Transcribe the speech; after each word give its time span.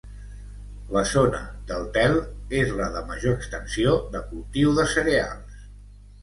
La 0.93 1.01
zona 1.09 1.41
del 1.71 1.85
Tel 1.97 2.17
és 2.61 2.71
la 2.79 2.87
de 2.97 3.03
major 3.11 3.35
extensió 3.41 3.95
de 4.17 4.23
cultiu 4.33 4.75
de 4.81 4.89
cereals. 4.97 5.63